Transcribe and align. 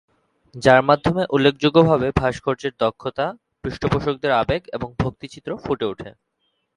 যার 0.55 0.81
মাধ্যমে 0.83 1.23
উল্লেখযোগ্যভাবে 1.29 2.07
ভাস্কর্যের 2.15 2.73
দক্ষতা, 2.79 3.25
পৃষ্ঠপোষকদের 3.63 4.31
আবেগ 4.33 4.61
এবং 4.73 4.89
ভক্তি 4.99 5.27
চিত্র 5.27 5.51
ফুটে 5.57 5.85
উঠে। 5.85 6.09